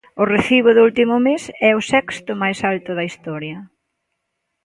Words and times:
O 0.21 0.23
recibo 0.33 0.69
do 0.73 0.81
último 0.89 1.15
mes 1.27 1.43
é 1.69 1.71
o 1.79 1.85
sexto 1.91 2.31
máis 2.41 2.59
alto 2.71 2.91
da 2.97 3.07
historia. 3.09 3.57